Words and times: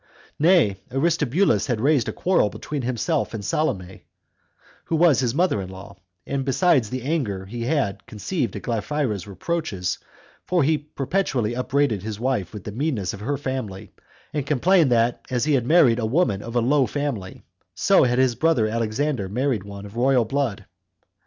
3. 0.39 0.47
Nay, 0.47 0.77
Aristobulus 0.91 1.67
had 1.67 1.79
raised 1.79 2.09
a 2.09 2.11
quarrel 2.11 2.49
between 2.49 2.81
himself 2.81 3.35
and 3.35 3.45
Salome, 3.45 4.03
who 4.85 4.95
was 4.95 5.19
his 5.19 5.35
mother 5.35 5.61
in 5.61 5.69
law, 5.69 5.95
besides 6.25 6.89
the 6.89 7.03
anger 7.03 7.45
he 7.45 7.65
had 7.65 8.07
conceived 8.07 8.55
at 8.55 8.63
Glaphyra's 8.63 9.27
reproaches; 9.27 9.99
for 10.43 10.63
he 10.63 10.79
perpetually 10.79 11.53
upbraided 11.55 12.01
his 12.01 12.19
wife 12.19 12.51
with 12.51 12.63
the 12.63 12.71
meanness 12.71 13.13
of 13.13 13.19
her 13.19 13.37
family, 13.37 13.91
and 14.33 14.47
complained, 14.47 14.91
that 14.91 15.23
as 15.29 15.45
he 15.45 15.53
had 15.53 15.67
married 15.67 15.99
a 15.99 16.05
woman 16.07 16.41
of 16.41 16.55
a 16.55 16.61
low 16.61 16.87
family, 16.87 17.43
so 17.75 18.03
had 18.03 18.17
his 18.17 18.33
brother 18.33 18.65
Alexander 18.67 19.29
married 19.29 19.63
one 19.63 19.85
of 19.85 19.95
royal 19.95 20.25
blood. 20.25 20.65